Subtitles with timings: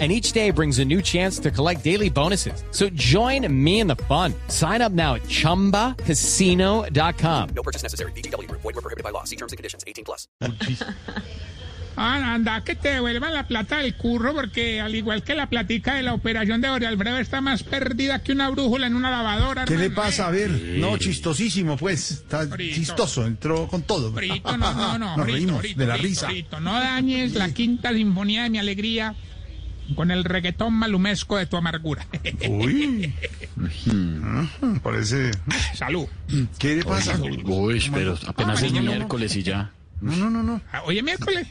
[0.00, 2.64] And each day brings a new chance to collect daily bonuses.
[2.72, 4.34] So join me in the fun.
[4.48, 7.48] Sign up now at chumbacasino.com.
[7.54, 8.10] No purchase necessary.
[8.16, 8.50] BGW.
[8.50, 9.22] Void were prohibited by law.
[9.22, 9.84] See terms and conditions.
[9.86, 10.26] 18 plus.
[11.96, 15.94] Ah, anda, que te devuelvan la plata del curro, porque al igual que la platica
[15.94, 19.64] de la operación de Jorge Alfredo está más perdida que una brújula en una lavadora.
[19.64, 20.02] ¿Qué le hermano.
[20.02, 20.26] pasa?
[20.26, 22.10] A ver, no, chistosísimo, pues.
[22.10, 22.74] Está Frito.
[22.74, 24.12] chistoso, entró con todo.
[24.12, 24.98] Frito, no, no, no.
[25.16, 26.26] Nos frito, reímos frito, de la frito, risa.
[26.26, 26.58] frito.
[26.58, 29.14] No dañes la quinta sinfonía de mi alegría
[29.94, 32.06] con el reggaetón malumesco de tu amargura.
[32.48, 33.12] Uy.
[33.58, 34.48] Ajá,
[34.82, 35.30] Parece.
[35.74, 36.06] Salud.
[36.58, 37.18] ¿Qué le pasa?
[37.44, 39.70] Uy, pero apenas es miércoles y ya.
[40.00, 40.60] No, no, no, no.
[40.72, 41.46] Ah, Hoy es miércoles.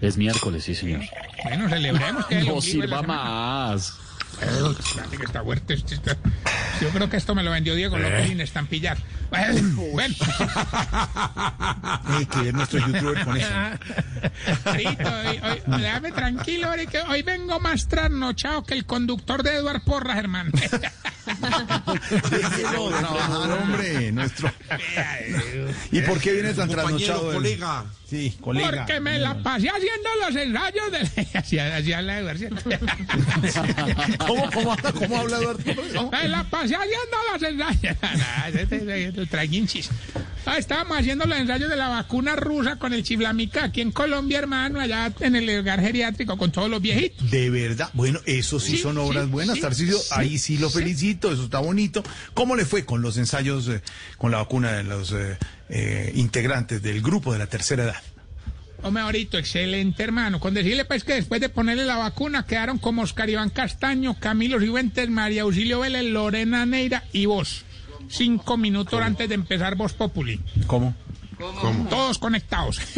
[0.00, 1.00] Es miércoles, sí, señor.
[1.44, 3.98] Bueno, celebremos que No sirva más.
[4.40, 5.74] Espérate que está fuerte.
[5.74, 6.16] este está-
[6.80, 8.98] Yo creo que esto me lo vendió Diego López sin estampillar.
[9.92, 10.14] Bueno,
[12.04, 13.48] Hay que ver nuestro youtuber con eso.
[14.66, 20.16] Hoy, hoy- déjame tranquilo, que hoy vengo más trasnochado que el conductor de Eduard Porras,
[20.18, 20.50] hermano.
[22.30, 24.12] Déjelo trabajar, hombre.
[24.12, 24.50] Nuestro.
[25.92, 27.32] ¿Y por qué viene tan trasnochado?
[27.32, 27.84] colega.
[28.08, 28.70] Sí, colega.
[28.70, 31.00] Porque me la pasé haciendo los ensayos de...
[32.18, 32.62] Eduard, ¿cierto?
[34.26, 36.10] ¿Cómo, cómo, cómo habla Eduardo?
[36.10, 37.96] Me la pasé haciendo los ensayos.
[39.28, 39.90] Traguinchis.
[40.50, 44.38] Ah, estábamos haciendo los ensayos de la vacuna rusa con el chiflamica aquí en Colombia,
[44.38, 47.30] hermano, allá en el hogar geriátrico con todos los viejitos.
[47.30, 47.90] De verdad.
[47.92, 51.58] Bueno, eso sí, Sí, son obras sí, buenas, sí, Ahí sí lo felicito, eso está
[51.58, 52.02] bonito.
[52.32, 53.82] ¿Cómo le fue con los ensayos eh,
[54.16, 55.36] con la vacuna de los eh,
[55.68, 58.02] eh, integrantes del grupo de la tercera edad?
[58.82, 60.40] Hombre, ahorita, excelente, hermano.
[60.40, 64.58] Con decirle, pues, que después de ponerle la vacuna quedaron como Oscar Iván Castaño, Camilo
[64.60, 67.66] Cifuentes, María Auxilio Vélez, Lorena Neira y vos.
[68.08, 70.40] Cinco minutos antes de empezar Voz Populi.
[70.66, 70.94] ¿Cómo?
[71.88, 72.80] Todos conectados.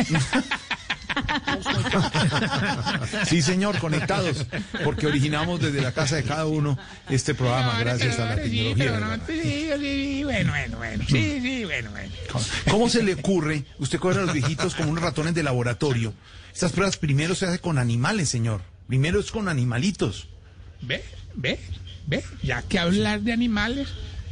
[3.26, 4.46] Sí, señor, conectados,
[4.84, 6.78] porque originamos desde la casa de cada uno
[7.08, 9.20] este programa, gracias pero a la sí, tecnología.
[9.26, 11.04] sí, sí, sí, bueno, bueno, bueno.
[11.08, 12.12] Sí, sí, bueno, bueno.
[12.70, 13.64] ¿Cómo se le ocurre?
[13.78, 16.14] Usted coge a los viejitos como unos ratones de laboratorio.
[16.54, 18.62] Estas pruebas primero se hace con animales, señor.
[18.86, 20.28] Primero es con animalitos.
[20.80, 21.04] Ve,
[21.34, 21.60] ve,
[22.06, 22.24] ve.
[22.42, 23.88] Ya que hablas de animales,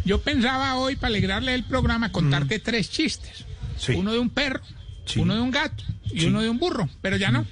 [0.08, 3.42] yo pensaba hoy, para alegrarle el programa, contarte tres chistes.
[3.42, 3.78] Mm.
[3.78, 3.92] Sí.
[3.92, 4.62] Uno de un perro,
[5.04, 5.20] Sí.
[5.20, 6.26] uno de un gato y Sí.
[6.26, 7.46] uno de un burro, pero ya no.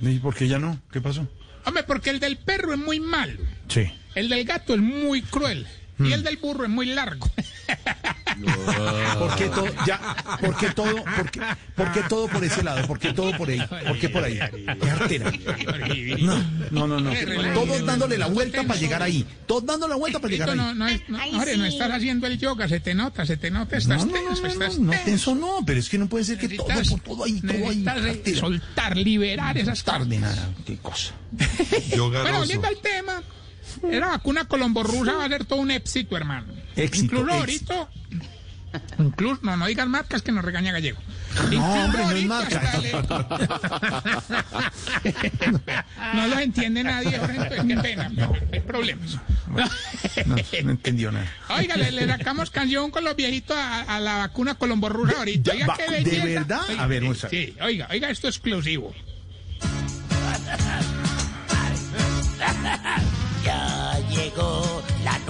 [0.00, 0.80] ¿Y por qué ya no?
[0.92, 1.28] ¿Qué pasó?
[1.64, 3.84] Hombre, porque el del perro es muy malo, Sí.
[4.16, 5.66] el del gato es muy cruel
[5.98, 6.06] Mm.
[6.06, 7.30] y el del burro es muy largo.
[9.18, 9.66] ¿Por qué todo?
[9.86, 11.04] Ya, ¿por qué todo?
[11.04, 11.40] ¿Por qué,
[11.74, 12.86] por qué todo por ese lado?
[12.86, 13.60] ¿Por qué todo por ahí?
[13.86, 14.38] ¿Por qué por ahí?
[14.80, 15.32] Qué artera.
[16.20, 17.12] No, no, no, no.
[17.54, 19.26] Todos dándole la vuelta para llegar ahí.
[19.46, 20.56] Todos dando la vuelta para llegar ahí.
[20.56, 21.72] No, no, no, hombre, no sí.
[21.72, 24.42] estás haciendo el yoga, se te nota, se te nota, No, estás no, no, tenso,
[24.42, 25.34] no, estás no, no, tenso.
[25.34, 28.34] no, pero es que no puede ser que todo, por todo ahí, todo ahí.
[28.34, 31.12] soltar, liberar esas Tarde nada, qué cosa.
[31.94, 33.22] Yoga Bueno, volviendo al tema,
[33.82, 36.63] la vacuna colomborrusa va a ser todo un éxito, hermano.
[36.76, 37.88] Éxito, Incluso ahorita,
[38.98, 40.98] incluso, no, no digas marcas que nos regaña Gallego.
[41.52, 42.72] No, hombre, no es marca.
[46.14, 49.18] no lo entiende nadie, entonces, qué pena, no hay problemas.
[50.26, 51.26] No, no entendió nada.
[51.56, 55.52] Oiga, le, le sacamos canción con los viejitos a, a la vacuna colomborrusa ahorita.
[55.52, 56.24] Oiga, Va- qué ¿de belleza.
[56.26, 56.60] verdad?
[56.68, 57.30] Oiga, A ver, muestra.
[57.30, 58.94] Sí, oiga, oiga, esto es exclusivo.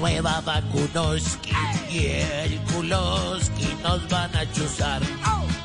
[0.04, 1.50] Nueva vacunoski
[1.88, 5.00] y el culoski nos van a chuzar.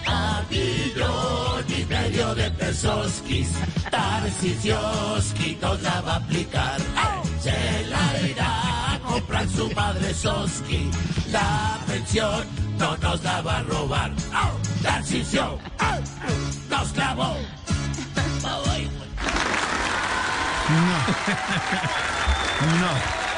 [0.07, 3.49] A millón y medio de pesoskis,
[3.91, 6.79] Tarcisioski nos la va a aplicar.
[7.41, 10.89] Se la irá a comprar su madre Soski.
[11.31, 12.47] La pensión
[12.77, 14.11] no nos la va a robar.
[14.81, 15.59] Tarcisio
[16.69, 17.35] nos clavó.
[18.71, 18.89] Ay,
[22.79, 23.19] No.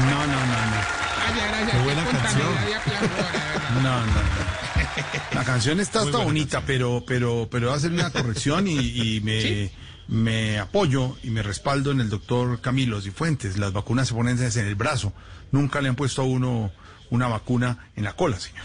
[0.00, 1.04] No, no, no, no.
[1.16, 1.70] Gracias, gracias.
[1.70, 2.48] Qué buena canción.
[3.82, 5.34] No, no, no.
[5.34, 9.20] La canción está hasta bonita, pero, pero, pero va a hacer una corrección y, y
[9.20, 9.70] me, Sí.
[10.06, 13.58] me apoyo y me respaldo en el doctor Camilo Cifuentes.
[13.58, 15.12] Las vacunas se ponen en el brazo.
[15.50, 16.70] Nunca le han puesto a uno
[17.10, 18.64] una vacuna en la cola, señor.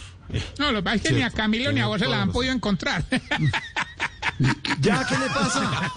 [0.60, 2.32] No, lo que pasa es que ni a Camilo ni a vos se la han
[2.32, 3.04] podido encontrar.
[4.82, 5.92] ¿Ya qué le pasa?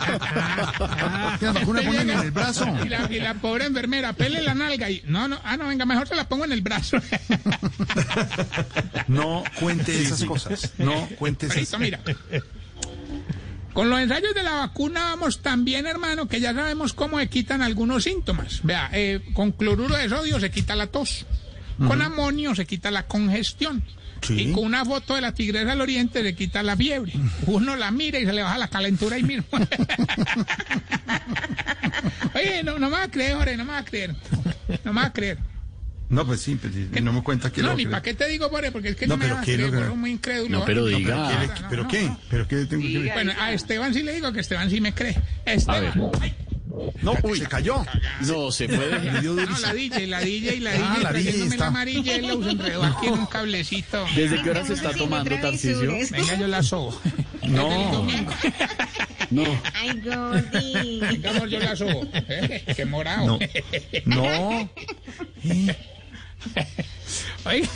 [1.38, 2.66] Que la vacuna ponen en el brazo.
[2.84, 5.02] Y la, y la pobre enfermera, pele la nalga y...
[5.06, 6.98] No, no, ah, no, venga, mejor se la pongo en el brazo.
[9.08, 10.72] No cuente esas cosas.
[10.78, 12.00] No cuente esas Listo, mira.
[13.72, 17.62] Con los ensayos de la vacuna vamos también, hermano, que ya sabemos cómo se quitan
[17.62, 18.60] algunos síntomas.
[18.62, 21.26] Vea, eh, con cloruro de sodio se quita la tos.
[21.78, 23.82] Con amonio se quita la congestión.
[24.22, 24.34] Sí.
[24.40, 27.12] Y con una foto de la tigresa del oriente se quita la fiebre.
[27.46, 29.44] Uno la mira y se le baja la calentura ahí mismo.
[32.34, 34.14] Oye, no, no me va a creer, Jorge, no me va a creer.
[34.84, 35.38] No me va a creer.
[36.08, 38.70] No, pues sí, pues, no me cuenta que No, ni para qué te digo, Jorge,
[38.70, 40.58] porque es que No, no, me pero vas a ¿qué creer, que- muy incrédulo.
[40.58, 41.28] No, pero diga.
[41.28, 42.02] ¿Qué le- no, ¿Pero no, qué?
[42.02, 42.20] no.
[42.28, 43.12] ¿Pero qué tengo que ver?
[43.14, 45.16] Bueno, a Esteban sí le digo que Esteban sí me cree.
[45.46, 46.10] A Esteban.
[46.20, 46.34] ver.
[47.02, 47.84] No, uy, se cayó.
[48.22, 48.98] No, se puede.
[49.22, 51.56] No, la DJ, la DJ, la DJ, Ah, la DJ está.
[51.56, 54.04] la amarilla y se enredó aquí en un cablecito.
[54.14, 55.92] ¿Desde qué hora se está tomando, Tarcisio?
[56.10, 56.98] Venga, yo la sobo.
[57.46, 58.06] No,
[59.30, 59.44] No.
[59.74, 61.00] Ay, Gordi.
[61.22, 62.06] Vamos, yo la sobo.
[62.12, 63.38] Eh, Qué morado.
[64.04, 64.70] no, no.
[67.44, 67.68] Oiga,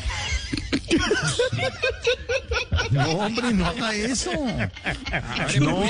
[2.90, 4.30] No, hombre, no haga eso.
[5.60, 5.84] No,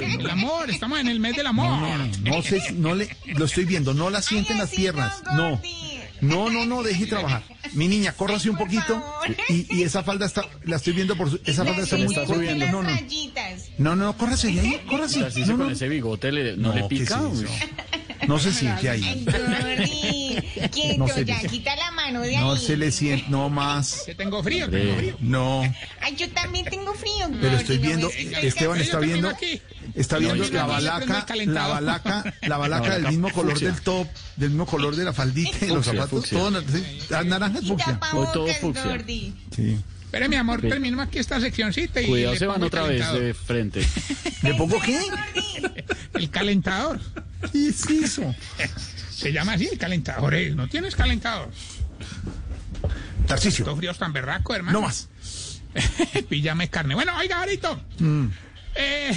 [0.00, 1.78] el amor, estamos en el mes del amor.
[2.22, 5.22] no sé, si- no le, lo estoy viendo, no la sienten las piernas.
[5.34, 5.60] No,
[6.20, 7.42] no, no, no, deje trabajar.
[7.72, 9.02] Mi niña, córrase un poquito
[9.48, 12.66] y, y esa falda está, la estoy viendo por su, esa falda está muy subiendo.
[12.66, 12.90] No, no,
[13.78, 15.20] no, no, córrase de ahí, córrase.
[15.20, 17.20] Tarcisio No, con no, ese bigote le- no, No, le ¿qué pica.
[18.28, 19.26] no se siente ahí.
[20.72, 22.42] Quieto, No se ya, quita la mano de ahí.
[22.44, 24.02] No se le siente, no más.
[24.06, 25.16] Que tengo frío, tengo frío.
[25.20, 25.62] No,
[26.00, 28.10] Ay, yo también tengo frío, pero estoy viendo.
[28.10, 29.60] Esteban está Yo viendo, aquí.
[29.94, 33.70] está viendo yo la balaca, la balaca, la balaca del mismo color fucsia.
[33.72, 34.06] del top,
[34.36, 36.38] del mismo color de la faldita y los zapatos, fucsia.
[36.38, 37.98] todo naranja fucsia.
[37.98, 39.04] tapabocas, todo fucsia.
[39.54, 39.78] Sí.
[40.10, 40.68] Pero mi amor, Sí.
[40.68, 43.84] terminamos aquí esta seccioncita y Cuidado, se van otra vez de frente.
[44.42, 45.00] ¿Le pongo qué?
[46.14, 47.00] El calentador.
[47.50, 48.32] ¿Qué es eso?
[49.10, 50.34] Se llama así el calentador.
[50.34, 50.50] ¿eh?
[50.54, 51.50] ¿No tienes calentador?
[53.26, 54.80] Tarcicio, Estos fríos tan berraco, hermano.
[54.80, 55.08] no más.
[56.28, 56.94] Píllame carne.
[56.94, 57.44] Bueno, oiga.
[57.98, 58.26] Mm.
[58.76, 59.16] Eh,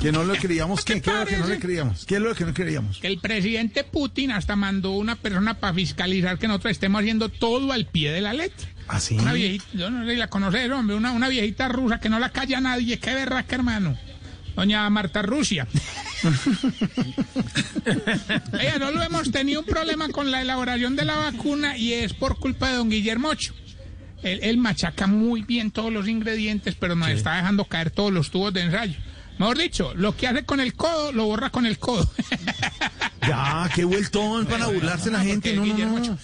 [0.00, 1.00] Que no lo creíamos, ¿qué?
[1.00, 2.06] ¿Qué es lo que no le creíamos?
[2.06, 2.98] ¿Qué es lo que no creíamos?
[2.98, 7.72] que el presidente Putin hasta mandó una persona para fiscalizar que nosotros estemos haciendo todo
[7.72, 8.68] al pie de la letra.
[8.88, 9.16] ¿Ah, sí?
[9.18, 12.18] Una viejita, yo no sé si la conoces, hombre, una, una viejita rusa que no
[12.18, 12.98] la calla nadie.
[12.98, 13.98] Qué berraca, hermano.
[14.54, 15.66] Doña Marta Rusia.
[18.60, 22.14] Ella no lo hemos tenido un problema con la elaboración de la vacuna y es
[22.14, 23.54] por culpa de don Guillermo Ocho.
[24.22, 28.30] Él, él machaca muy bien todos los ingredientes, pero nos está dejando caer todos los
[28.30, 28.98] tubos de ensayo.
[29.38, 32.10] Mejor dicho, lo que hace con el codo, lo borra con el codo.
[33.26, 35.52] Ya, qué vueltón para burlarse la gente.
[35.52, 36.04] No, no, Guillermo no.
[36.04, 36.16] Ocho.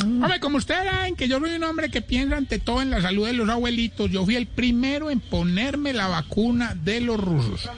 [0.00, 3.02] Hombre, como ustedes saben que yo soy un hombre que piensa ante todo en la
[3.02, 7.68] salud de los abuelitos, yo fui el primero en ponerme la vacuna de los rusos.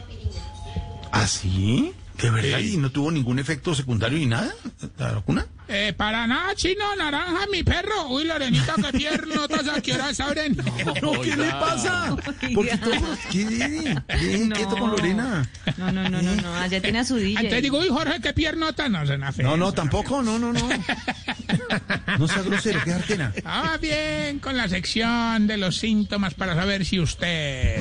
[1.14, 1.92] ¿Ah, sí?
[2.20, 2.58] ¿De verdad?
[2.58, 4.52] ¿Y no tuvo ningún efecto secundario ni nada?
[4.98, 5.46] ¿La vacuna?
[5.68, 8.08] Eh, para nada, chino, naranja, mi perro.
[8.08, 10.56] Uy, Lorenita, qué piernotas, ¿a qué hora se abren?
[10.56, 12.16] ¿Pero qué le pasa?
[12.54, 13.18] Porque todos...
[13.30, 13.96] ¿Qué?
[14.20, 15.48] Bien, quieto con Lorena.
[15.76, 16.54] No, no, no, no, no.
[16.56, 17.38] Allá tiene a su DJ.
[17.38, 18.90] Antes digo, uy, Jorge, qué piernotas.
[18.90, 19.42] No, se nafe.
[19.42, 20.68] No, no, tampoco, no, no, no.
[22.18, 23.32] No sea grosero, qué artera.
[23.44, 27.80] Ah, bien, con la sección de los síntomas para saber si usted...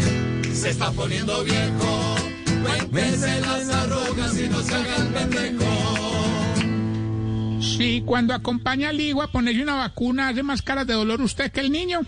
[7.59, 11.51] Si cuando acompaña al higo a ponerle una vacuna hace más caras de dolor usted
[11.51, 12.01] que el niño.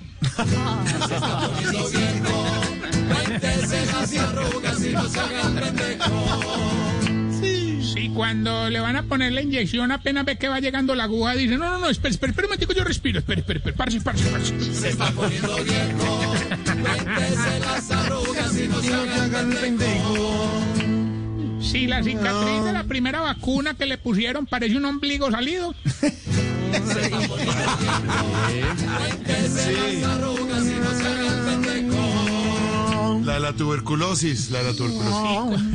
[7.81, 11.33] Si cuando le van a poner la inyección apenas ve que va llegando la aguja
[11.33, 14.01] dice, no, no, no, espera, espera, espera un momentico, yo respiro, espera, espera, espera, parce,
[14.01, 14.73] parce, parce.
[14.73, 15.55] Se está poniendo
[21.75, 25.75] Si la cicatriz de la primera vacuna que le pusieron parece un ombligo salido.
[33.25, 35.65] La de la tuberculosis, la de la tuberculosis.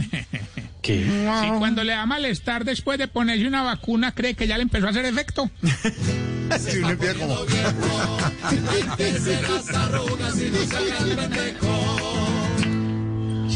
[0.81, 1.05] ¿Qué?
[1.43, 4.87] Si cuando le da malestar después de ponerse una vacuna cree que ya le empezó
[4.87, 5.51] a hacer efecto.
[6.59, 7.37] Sí, uno empieza como...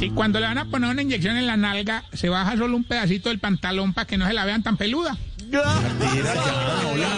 [0.04, 2.84] Si cuando le van a poner una inyección en la nalga se baja solo un
[2.84, 5.16] pedacito del pantalón para que no se la vean tan peluda.
[5.54, 7.08] Artera, ya, hola.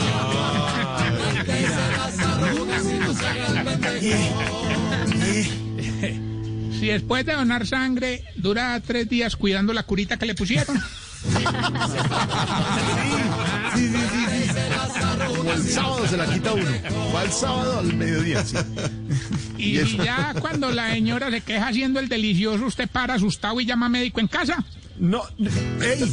[6.78, 10.76] Si después de donar sangre dura tres días cuidando la curita que le pusieron.
[10.76, 10.85] Sí,
[13.75, 14.61] sí, sí, sí.
[15.37, 16.71] Como el sábado se la quita uno.
[17.12, 18.57] Va el sábado al mediodía, sí.
[19.58, 23.66] Y, y ya cuando la señora se queja haciendo el delicioso, usted para asustado y
[23.66, 24.64] llama médico en casa.
[24.98, 26.12] No, ey.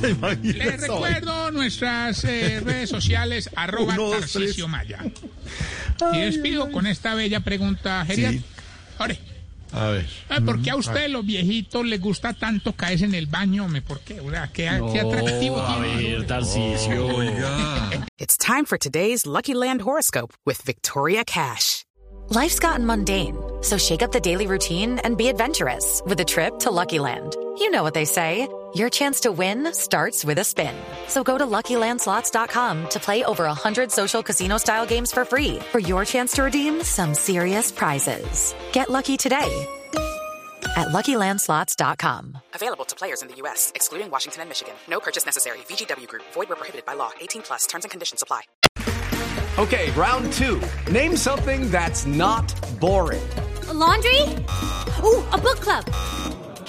[0.00, 4.12] ¿Se imagina Les recuerdo nuestras eh, redes sociales, arroba Uno.
[4.68, 5.04] Maya.
[6.12, 8.06] Y despido con esta bella pregunta.
[8.08, 8.42] Ore,
[9.72, 10.06] A ver.
[10.30, 13.64] eh, ¿por qué a ustedes los viejitos les gusta tanto caerse en el baño?
[13.64, 13.82] hombre?
[13.82, 14.20] ¿Por qué?
[14.20, 16.18] O sea, ¿qué, qué atractivo a tiene?
[16.18, 16.26] ver.
[18.18, 21.84] It's time for today's Lucky Land horoscope with Victoria Cash.
[22.30, 26.60] Life's gotten mundane, so shake up the daily routine and be adventurous with a trip
[26.60, 27.36] to Lucky Land.
[27.58, 30.74] You know what they say your chance to win starts with a spin.
[31.08, 35.78] So go to luckylandslots.com to play over 100 social casino style games for free for
[35.78, 38.54] your chance to redeem some serious prizes.
[38.72, 39.66] Get lucky today
[40.76, 42.38] at luckylandslots.com.
[42.54, 44.74] Available to players in the U.S., excluding Washington and Michigan.
[44.88, 45.58] No purchase necessary.
[45.68, 47.10] VGW Group, void where prohibited by law.
[47.20, 48.42] 18 plus terms and conditions apply.
[49.58, 50.60] Okay, round two.
[50.90, 53.22] Name something that's not boring.
[53.68, 54.22] A laundry?
[55.02, 55.84] Ooh, a book club.